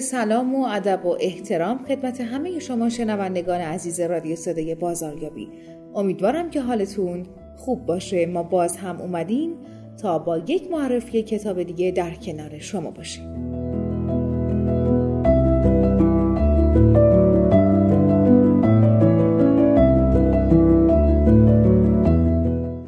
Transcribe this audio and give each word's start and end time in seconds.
سلام 0.00 0.54
و 0.54 0.66
ادب 0.66 1.06
و 1.06 1.16
احترام 1.20 1.84
خدمت 1.84 2.20
همه 2.20 2.58
شما 2.58 2.88
شنوندگان 2.88 3.60
عزیز 3.60 4.00
رادیو 4.00 4.36
صدای 4.36 4.74
بازاریابی. 4.74 5.48
امیدوارم 5.94 6.50
که 6.50 6.60
حالتون 6.60 7.26
خوب 7.56 7.86
باشه. 7.86 8.26
ما 8.26 8.42
باز 8.42 8.76
هم 8.76 9.00
اومدیم 9.00 9.50
تا 10.02 10.18
با 10.18 10.38
یک 10.38 10.70
معرفی 10.70 11.22
کتاب 11.22 11.62
دیگه 11.62 11.90
در 11.90 12.14
کنار 12.14 12.58
شما 12.58 12.90
باشیم. 12.90 13.73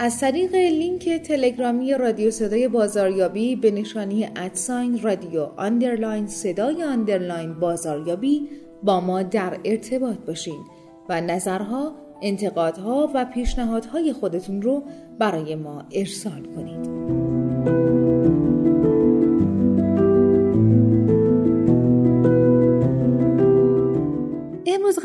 از 0.07 0.21
طریق 0.21 0.55
لینک 0.55 1.09
تلگرامی 1.09 1.95
رادیو 1.95 2.31
صدای 2.31 2.69
بازاریابی 2.69 3.57
به 3.57 3.71
نشانی 3.71 4.29
at 4.37 4.59
sign 4.59 5.03
رادیو 5.03 5.49
underline 5.57 6.27
صدای 6.27 6.83
underline 6.83 7.55
بازاریابی 7.55 8.49
با 8.83 9.01
ما 9.01 9.23
در 9.23 9.59
ارتباط 9.65 10.19
باشین 10.27 10.61
و 11.09 11.21
نظرها، 11.21 11.93
انتقادها 12.23 13.11
و 13.15 13.25
پیشنهادهای 13.25 14.13
خودتون 14.13 14.63
رو 14.63 14.83
برای 15.19 15.55
ما 15.55 15.85
ارسال 15.93 16.43
کنید. 16.57 17.26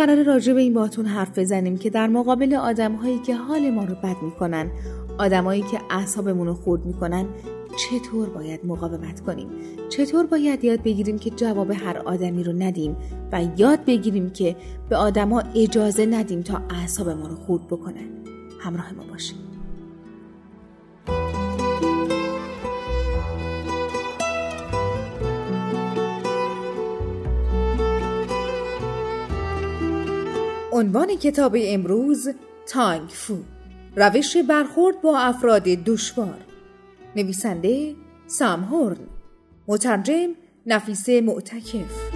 قرار 0.06 0.24
راجع 0.24 0.54
به 0.54 0.62
این 0.62 0.74
باتون 0.74 1.06
حرف 1.06 1.40
بزنیم 1.40 1.78
که 1.78 1.90
در 1.90 2.08
مقابل 2.08 2.54
آدم 2.56 2.96
هایی 2.96 3.20
که 3.20 3.36
حال 3.36 3.70
ما 3.70 3.84
رو 3.84 3.96
بد 3.96 4.16
می‌کنن 4.22 4.72
آدمایی 5.18 5.62
که 5.62 5.80
اعصابمون 5.90 6.48
رو 6.48 6.54
خورد 6.54 6.86
می‌کنن 6.86 7.26
چطور 7.78 8.30
باید 8.30 8.66
مقاومت 8.66 9.20
کنیم؟ 9.20 9.48
چطور 9.90 10.26
باید 10.26 10.64
یاد 10.64 10.84
بگیریم 10.84 11.20
که 11.20 11.30
جواب 11.30 11.72
هر 11.72 11.98
آدمی 11.98 12.44
رو 12.44 12.54
ندیم 12.54 12.96
و 13.32 13.46
یاد 13.58 13.86
بگیریم 13.86 14.30
که 14.30 14.56
به 14.90 14.96
آدما 14.96 15.44
اجازه 15.56 16.06
ندیم 16.06 16.42
تا 16.42 16.62
اعصاب 16.70 17.10
ما 17.10 17.28
رو 17.28 17.36
خورد 17.36 17.68
بکنن؟ 17.68 18.10
همراه 18.60 18.94
ما 18.94 19.04
باشیم 19.12 19.51
عنوان 30.82 31.16
کتاب 31.16 31.56
امروز 31.60 32.30
تانگ 32.68 33.10
فو 33.10 33.38
روش 33.96 34.38
برخورد 34.38 35.02
با 35.02 35.20
افراد 35.20 35.64
دشوار. 35.64 36.38
نویسنده 37.16 37.96
سام 38.28 38.64
هورن. 38.64 38.98
مترجم 39.68 40.30
نفیسه 40.66 41.22
معتکف. 41.22 42.12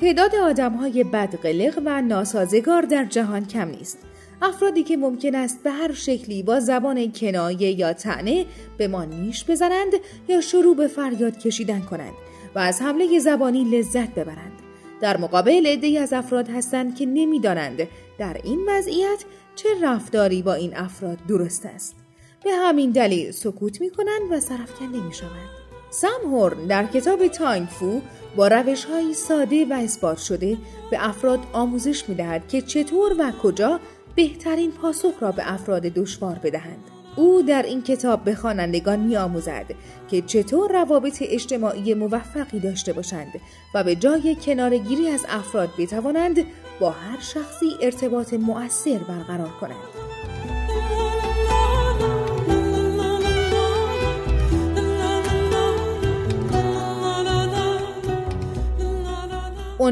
تعداد 0.00 0.34
آدم 0.34 0.72
های 0.72 1.04
بدقلق 1.04 1.82
و 1.84 2.02
ناسازگار 2.02 2.82
در 2.82 3.04
جهان 3.04 3.46
کم 3.46 3.68
نیست. 3.68 3.98
افرادی 4.42 4.82
که 4.82 4.96
ممکن 4.96 5.34
است 5.34 5.62
به 5.62 5.70
هر 5.70 5.92
شکلی 5.92 6.42
با 6.42 6.60
زبان 6.60 7.12
کنایه 7.12 7.70
یا 7.70 7.92
تنه 7.92 8.46
به 8.78 8.88
ما 8.88 9.04
نیش 9.04 9.44
بزنند 9.44 9.92
یا 10.28 10.40
شروع 10.40 10.76
به 10.76 10.86
فریاد 10.86 11.38
کشیدن 11.38 11.80
کنند 11.80 12.14
و 12.54 12.58
از 12.58 12.82
حمله 12.82 13.18
زبانی 13.18 13.64
لذت 13.64 14.14
ببرند 14.14 14.52
در 15.00 15.16
مقابل 15.16 15.66
عدهای 15.66 15.98
از 15.98 16.12
افراد 16.12 16.48
هستند 16.48 16.96
که 16.96 17.06
نمی‌دانند 17.06 17.88
در 18.18 18.40
این 18.44 18.60
وضعیت 18.68 19.24
چه 19.54 19.68
رفتاری 19.82 20.42
با 20.42 20.54
این 20.54 20.76
افراد 20.76 21.18
درست 21.28 21.66
است 21.66 21.96
به 22.44 22.50
همین 22.52 22.90
دلیل 22.90 23.30
سکوت 23.30 23.80
می 23.80 23.90
کنند 23.90 24.22
و 24.30 24.40
سرفکنده 24.40 25.00
می 25.00 25.14
شوند. 25.14 25.48
سام 25.90 26.34
هورن 26.34 26.66
در 26.66 26.86
کتاب 26.86 27.26
تانگ 27.26 27.68
فو 27.68 28.00
با 28.36 28.48
روش 28.48 28.84
های 28.84 29.14
ساده 29.14 29.64
و 29.64 29.72
اثبات 29.72 30.18
شده 30.18 30.56
به 30.90 31.08
افراد 31.08 31.40
آموزش 31.52 32.08
می 32.08 32.14
دهد 32.14 32.48
که 32.48 32.62
چطور 32.62 33.12
و 33.18 33.32
کجا 33.42 33.80
بهترین 34.14 34.72
پاسخ 34.72 35.12
را 35.20 35.32
به 35.32 35.52
افراد 35.52 35.82
دشوار 35.82 36.38
بدهند. 36.38 36.84
او 37.16 37.42
در 37.42 37.62
این 37.62 37.82
کتاب 37.82 38.24
به 38.24 38.34
خوانندگان 38.34 39.00
میآموزد 39.00 39.66
که 40.10 40.22
چطور 40.22 40.72
روابط 40.72 41.22
اجتماعی 41.26 41.94
موفقی 41.94 42.60
داشته 42.60 42.92
باشند 42.92 43.32
و 43.74 43.84
به 43.84 43.96
جای 43.96 44.36
کنارگیری 44.42 45.08
از 45.08 45.26
افراد 45.28 45.70
بتوانند 45.78 46.36
با 46.80 46.90
هر 46.90 47.20
شخصی 47.20 47.66
ارتباط 47.80 48.34
مؤثر 48.34 48.98
برقرار 48.98 49.50
کنند. 49.60 50.01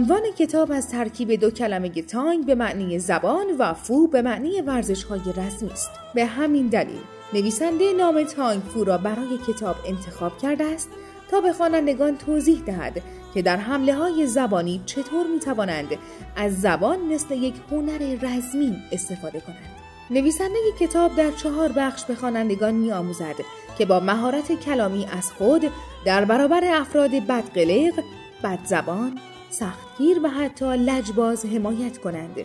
عنوان 0.00 0.22
کتاب 0.38 0.72
از 0.72 0.88
ترکیب 0.88 1.32
دو 1.32 1.50
کلمه 1.50 1.88
تانگ 1.88 2.46
به 2.46 2.54
معنی 2.54 2.98
زبان 2.98 3.46
و 3.58 3.74
فو 3.74 4.06
به 4.06 4.22
معنی 4.22 4.60
ورزش 4.60 5.04
های 5.04 5.20
رسمی 5.36 5.70
است. 5.70 5.90
به 6.14 6.24
همین 6.26 6.66
دلیل 6.66 7.00
نویسنده 7.32 7.92
نام 7.92 8.24
تانگ 8.24 8.62
فو 8.62 8.84
را 8.84 8.98
برای 8.98 9.38
کتاب 9.46 9.76
انتخاب 9.86 10.38
کرده 10.38 10.64
است 10.64 10.88
تا 11.30 11.40
به 11.40 11.52
خوانندگان 11.52 12.16
توضیح 12.16 12.62
دهد 12.66 13.02
که 13.34 13.42
در 13.42 13.56
حمله 13.56 13.94
های 13.94 14.26
زبانی 14.26 14.80
چطور 14.86 15.26
می 15.26 15.40
توانند 15.40 15.88
از 16.36 16.60
زبان 16.60 17.00
مثل 17.00 17.34
یک 17.34 17.54
هنر 17.70 18.16
رزمی 18.22 18.76
استفاده 18.92 19.40
کنند. 19.40 19.76
نویسنده 20.10 20.58
کتاب 20.80 21.16
در 21.16 21.30
چهار 21.30 21.72
بخش 21.76 22.04
به 22.04 22.14
خوانندگان 22.14 22.74
می 22.74 22.92
آموزد 22.92 23.36
که 23.78 23.86
با 23.86 24.00
مهارت 24.00 24.52
کلامی 24.52 25.06
از 25.18 25.32
خود 25.32 25.62
در 26.04 26.24
برابر 26.24 26.60
افراد 26.64 27.10
بدقلق، 27.10 28.04
بدزبان، 28.44 29.18
سختگیر 29.50 30.20
و 30.24 30.28
حتی 30.28 30.76
لجباز 30.76 31.46
حمایت 31.46 31.98
کنند 31.98 32.36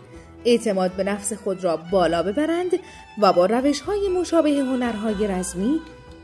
اعتماد 0.45 0.91
به 0.91 1.03
نفس 1.03 1.33
خود 1.33 1.63
را 1.63 1.77
بالا 1.77 2.23
ببرند 2.23 2.71
و 3.21 3.33
با 3.33 3.45
روش 3.45 3.81
های 3.81 4.09
مشابه 4.09 4.51
هنرهای 4.51 5.27
رزمی 5.27 5.79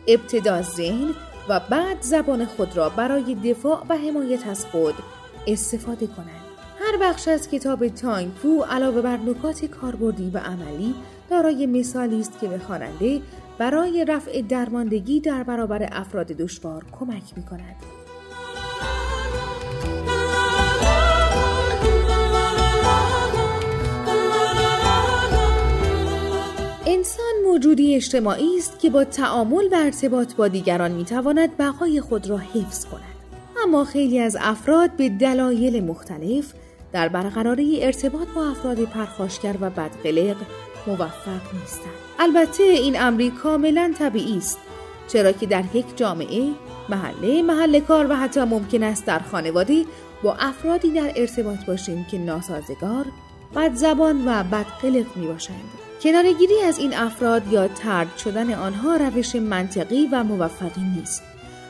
ابتدا 0.07 0.61
ذهن 0.61 1.09
و 1.49 1.59
بعد 1.59 2.01
زبان 2.01 2.45
خود 2.45 2.77
را 2.77 2.89
برای 2.89 3.35
دفاع 3.35 3.85
و 3.89 3.97
حمایت 3.97 4.47
از 4.47 4.65
خود 4.65 4.95
استفاده 5.47 6.07
کنند 6.07 6.41
هر 6.79 6.97
بخش 7.01 7.27
از 7.27 7.49
کتاب 7.49 7.87
تانگ 7.87 8.31
فو 8.31 8.63
علاوه 8.63 9.01
بر 9.01 9.17
نکات 9.17 9.65
کاربردی 9.65 10.31
و 10.33 10.37
عملی 10.37 10.95
دارای 11.29 11.65
مثالی 11.65 12.19
است 12.19 12.39
که 12.41 12.47
به 12.47 12.59
خواننده 12.59 13.21
برای 13.57 14.05
رفع 14.05 14.41
درماندگی 14.41 15.19
در 15.19 15.43
برابر 15.43 15.89
افراد 15.91 16.27
دشوار 16.27 16.85
کمک 16.91 17.23
می 17.37 17.43
کند. 17.43 18.00
موجودی 27.51 27.95
اجتماعی 27.95 28.57
است 28.57 28.79
که 28.79 28.89
با 28.89 29.03
تعامل 29.03 29.63
و 29.71 29.75
ارتباط 29.75 30.35
با 30.35 30.47
دیگران 30.47 30.91
می‌تواند 30.91 31.57
بقای 31.57 32.01
خود 32.01 32.29
را 32.29 32.37
حفظ 32.37 32.85
کند. 32.85 33.01
اما 33.63 33.85
خیلی 33.85 34.19
از 34.19 34.37
افراد 34.39 34.91
به 34.91 35.09
دلایل 35.09 35.83
مختلف 35.83 36.53
در 36.93 37.07
برقراری 37.07 37.83
ارتباط 37.83 38.27
با 38.35 38.49
افراد 38.49 38.79
پرخاشگر 38.79 39.55
و 39.61 39.69
بدقلق 39.69 40.35
موفق 40.87 41.53
نیستند. 41.61 41.93
البته 42.19 42.63
این 42.63 43.01
امری 43.01 43.29
کاملا 43.29 43.93
طبیعی 43.99 44.37
است 44.37 44.59
چرا 45.07 45.31
که 45.31 45.45
در 45.45 45.63
یک 45.73 45.85
جامعه 45.95 46.49
محله 46.89 47.41
محل 47.41 47.79
کار 47.79 48.07
و 48.09 48.15
حتی 48.15 48.39
ممکن 48.39 48.83
است 48.83 49.05
در 49.05 49.19
خانواده 49.19 49.85
با 50.23 50.33
افرادی 50.33 50.89
در 50.91 51.11
ارتباط 51.15 51.65
باشیم 51.65 52.05
که 52.11 52.17
ناسازگار 52.17 53.05
بد 53.55 53.73
زبان 53.73 54.27
و 54.27 54.43
بدقلق 54.43 55.17
می 55.17 55.27
باشند. 55.27 55.81
کنارگیری 56.03 56.61
از 56.67 56.79
این 56.79 56.93
افراد 56.93 57.53
یا 57.53 57.67
ترد 57.67 58.17
شدن 58.17 58.53
آنها 58.53 58.95
روش 58.95 59.35
منطقی 59.35 60.09
و 60.11 60.23
موفقی 60.23 60.81
نیست 60.97 61.23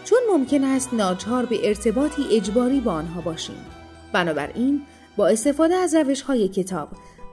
چون 0.04 0.20
ممکن 0.32 0.64
است 0.64 0.94
ناچار 0.94 1.46
به 1.46 1.68
ارتباطی 1.68 2.26
اجباری 2.32 2.80
با 2.80 2.92
آنها 2.92 3.22
باشیم 3.22 3.56
بنابراین 4.14 4.82
با 5.18 5.28
استفاده 5.28 5.76
از 5.76 5.96
روش 5.96 6.22
های 6.22 6.48
کتاب 6.48 6.88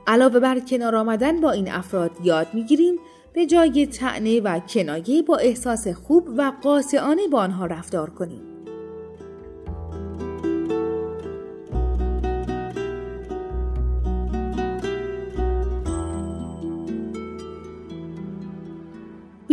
علاوه 0.06 0.41
بر 0.41 0.61
کنار 0.61 0.97
آمدن 0.97 1.41
با 1.41 1.51
این 1.51 1.71
افراد 1.71 2.11
یاد 2.23 2.47
می‌گیریم 2.55 2.99
به 3.33 3.47
جای 3.47 3.87
تعنه 3.87 4.41
و 4.41 4.59
کنایه 4.59 5.23
با 5.23 5.37
احساس 5.37 5.89
خوب 5.89 6.29
و 6.37 6.53
قاطعانه 6.62 7.29
با 7.29 7.41
آنها 7.41 7.67
رفتار 7.67 8.11
کنیم. 8.11 8.57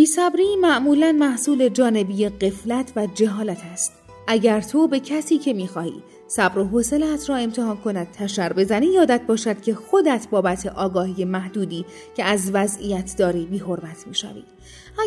بیصبری 0.05 0.55
معمولا 0.61 1.11
محصول 1.11 1.69
جانبی 1.69 2.29
قفلت 2.29 2.93
و 2.95 3.07
جهالت 3.15 3.61
است. 3.73 3.93
اگر 4.27 4.61
تو 4.61 4.87
به 4.87 4.99
کسی 4.99 5.37
که 5.37 5.53
می‌خواهی 5.53 6.03
صبر 6.27 6.59
و 6.59 6.63
حوصلت 6.63 7.29
را 7.29 7.35
امتحان 7.35 7.77
کند 7.77 8.11
تشر 8.11 8.53
بزنی 8.53 8.85
یادت 8.85 9.21
باشد 9.27 9.61
که 9.61 9.73
خودت 9.73 10.27
بابت 10.31 10.65
آگاهی 10.65 11.25
محدودی 11.25 11.85
که 12.15 12.23
از 12.23 12.51
وضعیت 12.53 13.15
داری 13.17 13.45
بی 13.45 13.57
حرمت 13.57 14.07
می‌شوی 14.07 14.43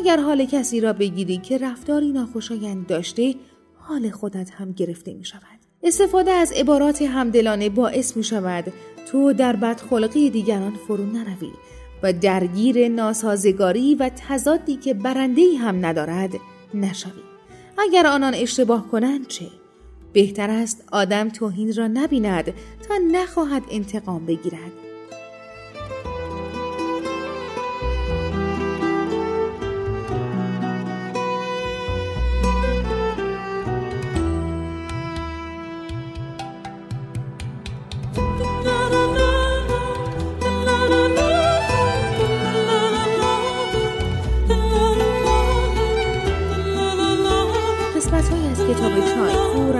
اگر 0.01 0.21
حال 0.21 0.45
کسی 0.45 0.81
را 0.81 0.93
بگیری 0.93 1.37
که 1.37 1.59
رفتاری 1.59 2.13
ناخوشایند 2.13 2.87
داشته 2.87 3.35
حال 3.77 4.11
خودت 4.11 4.51
هم 4.51 4.73
گرفته 4.73 5.15
می 5.15 5.25
شود. 5.25 5.59
استفاده 5.83 6.31
از 6.31 6.53
عبارات 6.53 7.03
همدلانه 7.03 7.69
باعث 7.69 8.17
می 8.17 8.25
شود 8.25 8.73
تو 9.13 9.33
در 9.33 9.57
بدخلقی 9.57 10.31
دیگران 10.31 10.75
فرو 10.89 11.07
نروی 11.07 11.51
و 12.03 12.13
درگیر 12.13 12.89
ناسازگاری 12.89 13.95
و 13.95 14.11
تضادی 14.29 14.77
که 14.77 14.95
برنده 14.95 15.43
هم 15.59 15.87
ندارد 15.87 16.35
نشوی. 16.75 17.23
اگر 17.79 18.07
آنان 18.07 18.35
اشتباه 18.35 18.89
کنند 18.89 19.27
چه؟ 19.27 19.47
بهتر 20.13 20.51
است 20.51 20.85
آدم 20.93 21.29
توهین 21.29 21.75
را 21.75 21.87
نبیند 21.87 22.45
تا 22.89 22.95
نخواهد 23.13 23.63
انتقام 23.71 24.27
بگیرد 24.27 24.73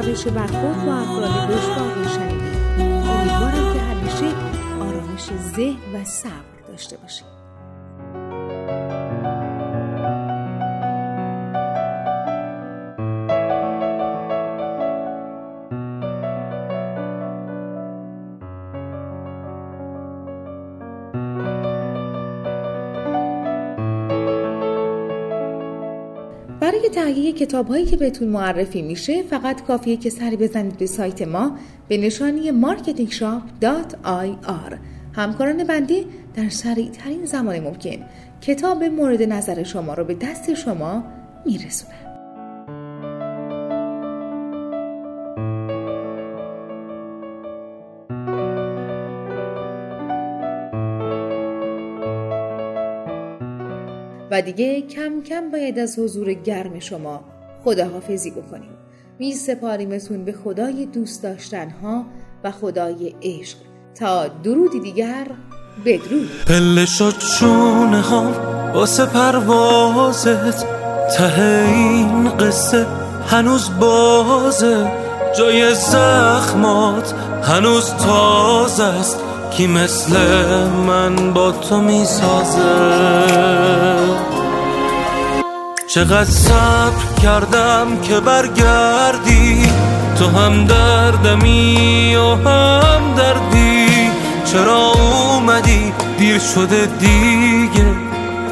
روش 0.09 0.27
برخورد 0.27 0.87
با 0.87 0.95
افراد 0.95 1.49
دشوار 1.49 1.95
رو 1.95 2.09
شنیدید 2.09 2.59
امیدوارم 2.81 3.73
که 3.75 3.81
همیشه 3.81 4.37
آرامش 4.81 5.31
ذهن 5.57 5.95
و 5.95 6.05
صبر 6.05 6.69
داشته 6.69 6.97
باشید 6.97 7.38
برای 26.79 26.91
تهیه 26.91 27.33
کتاب 27.33 27.69
هایی 27.69 27.85
که 27.85 27.97
بهتون 27.97 28.29
معرفی 28.29 28.83
میشه 28.83 29.23
فقط 29.23 29.63
کافیه 29.63 29.97
که 29.97 30.11
سری 30.11 30.37
بزنید 30.37 30.79
به 30.79 30.87
سایت 30.87 31.23
ما 31.23 31.59
به 31.89 31.97
نشانی 31.97 32.63
marketingshop.ir 32.63 34.75
همکاران 35.13 35.65
بندی 35.65 36.07
در 36.35 36.49
سریع 36.49 36.91
ترین 36.91 37.25
زمان 37.25 37.61
ممکن 37.61 38.05
کتاب 38.41 38.85
مورد 38.85 39.23
نظر 39.23 39.63
شما 39.63 39.95
رو 39.95 40.05
به 40.05 40.15
دست 40.15 40.55
شما 40.55 41.05
میرسونن. 41.47 42.08
و 54.31 54.43
دیگه 54.43 54.83
کم 54.83 55.23
کم 55.23 55.51
باید 55.51 55.79
از 55.79 55.99
حضور 55.99 56.33
گرم 56.33 56.79
شما 56.79 57.21
خداحافظی 57.65 58.31
بکنیم. 58.31 58.71
می 59.19 59.33
سپاریمتون 59.33 60.25
به 60.25 60.33
خدای 60.33 60.87
دوست 60.87 61.23
داشتنها 61.23 62.07
و 62.45 62.51
خدای 62.51 63.15
عشق. 63.23 63.59
تا 63.95 64.29
درودی 64.29 64.81
دیگر 64.81 65.27
بدرود. 65.85 66.29
پله 66.47 66.87
شد 66.87 67.15
چونه 67.19 68.01
ها 68.01 68.33
واسه 68.75 69.07
پروازت 69.07 70.67
ته 71.17 71.65
این 71.69 72.29
قصه 72.29 72.87
هنوز 73.27 73.71
بازه. 73.81 74.93
جای 75.39 75.75
زخمات 75.75 77.15
هنوز 77.43 77.95
تازه 77.95 78.85
است. 78.85 79.28
کی 79.51 79.67
مثل 79.67 80.17
من 80.87 81.33
با 81.33 81.53
تو 81.53 81.81
می‌سازه. 81.81 82.63
چقدر 85.95 86.31
صبر 86.31 87.21
کردم 87.23 87.87
که 88.03 88.21
برگردی 88.21 89.67
تو 90.19 90.27
هم 90.29 90.65
دردمی 90.65 92.17
و 92.17 92.35
هم 92.35 93.15
دردی. 93.15 93.87
چرا 94.45 94.93
اومدی؟ 94.93 95.93
دیر 96.19 96.39
شده 96.39 96.87
دیگه. 96.87 97.95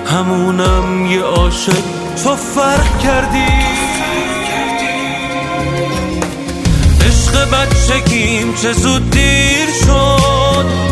همونم 0.07 1.07
یه 1.07 1.23
عاشق 1.23 1.83
تو 2.25 2.37
فرق 2.37 2.99
کردی. 2.99 3.77
بچگیم 7.53 8.55
چه 8.55 8.73
زود 8.73 9.11
دیر 9.11 9.69
شد. 9.87 10.86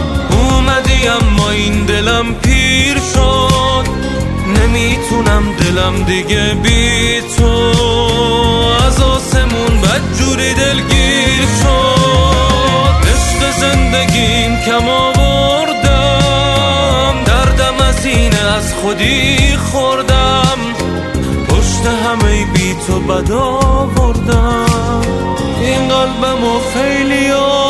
اومدی 0.65 1.09
اما 1.09 1.51
این 1.51 1.85
دلم 1.85 2.35
پیر 2.35 2.97
شد. 3.15 3.85
نمی‌تونم 4.57 5.43
دلم 5.53 6.05
دیگه 6.05 6.55
بی 6.63 7.21
تو. 7.37 7.73
از 8.87 9.01
آسمون 9.01 9.81
بدجوری 9.81 10.55
دلگیر 10.55 11.47
شد. 11.63 13.05
عشق 13.09 13.51
زندگیم 13.61 14.61
کم 14.67 14.89
آوردم. 14.89 16.35
دردم 17.27 17.85
از 17.89 18.07
اینه 18.07 18.43
از 18.57 18.75
خودی 18.75 19.57
خوردم. 19.57 20.59
پشت 21.49 21.87
همه 21.87 22.45
بی 22.45 22.77
تو 22.87 23.01
بد 23.01 23.33
آوردم. 23.33 25.03
این 25.61 25.89
قلبم 25.89 26.41
خیلی 26.75 27.31
آزردم 27.31 27.64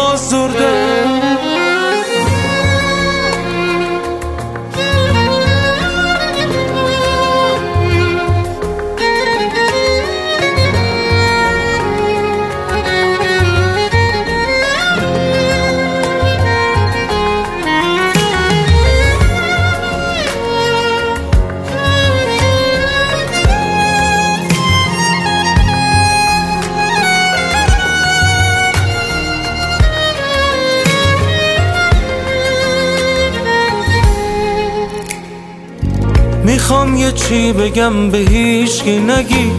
می‌خوام 36.65 36.97
یه 36.97 37.13
چی 37.13 37.53
بگم 37.53 38.11
به 38.11 38.19
هیچکی 38.19 38.99
نگی. 38.99 39.53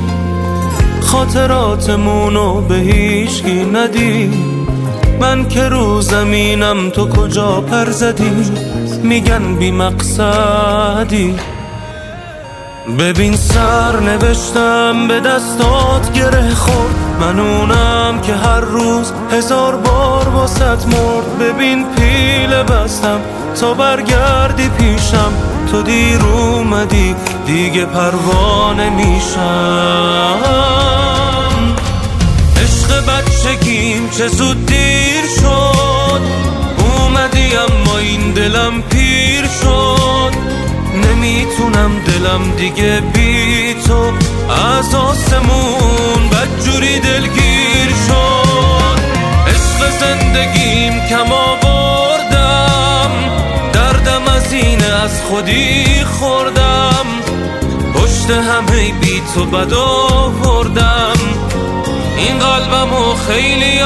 خاطراتمونو 1.02 2.62
به 2.62 2.76
هیچکی 2.76 3.66
ندی. 3.66 4.34
من 5.20 5.48
که 5.48 5.70
رو 5.70 6.02
زمینم 6.02 6.90
تو 6.90 7.10
کجا 7.10 7.62
پر 7.62 7.92
زدی؟ 7.92 8.52
میگن 9.04 9.56
بی 9.56 9.72
مقصدی. 9.72 11.36
ببین 13.00 13.36
سر 13.36 14.00
نوشتم 14.00 15.08
به 15.08 15.20
دستات 15.20 16.14
گره 16.14 16.56
خورد. 16.56 16.96
من 17.22 17.40
اونم 17.40 18.22
که 18.22 18.34
هر 18.34 18.60
روز 18.60 19.14
هزار 19.32 19.76
بار 19.76 20.30
واسط 20.30 20.86
مرد. 20.86 21.38
ببین 21.40 21.86
پیله 21.96 22.64
بستم 22.64 23.20
تا 23.62 23.74
برگردی 23.74 24.70
پیشم 24.70 25.34
تو 25.72 25.82
دیر 25.82 26.22
اومدی 26.22 27.16
دیگه 27.46 27.86
پروانه 27.86 28.90
میشم. 28.90 30.40
عشق 32.64 33.04
بچگیم 33.06 34.10
چه 34.18 34.28
زود 34.28 34.66
دیر 34.66 35.26
شد 35.42 36.22
اومدی 36.80 37.56
اما 37.56 37.98
این 37.98 38.32
دلم 38.32 38.82
پیر 38.82 39.46
شد. 39.62 40.34
نمی‌تونم 41.04 41.92
دلم 42.08 42.52
دیگه 42.58 43.02
بی 43.14 43.74
تو 43.88 44.12
از 44.78 44.96
آسمون 44.96 45.75
خودی 55.36 56.04
خوردم 56.04 57.06
پشت 57.94 58.30
همه 58.30 58.92
بی 59.02 59.22
تو 59.34 59.46
بد 59.46 59.74
آوردم. 59.74 61.14
این 62.18 62.40
قلبمو 62.40 63.14
خیلی 63.14 63.82